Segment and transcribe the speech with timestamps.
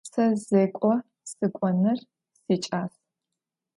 [0.11, 0.93] Se zêk'o
[1.31, 1.99] sık'onır
[2.43, 2.93] siç'as.